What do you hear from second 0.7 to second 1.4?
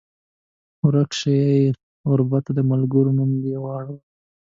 ورک شې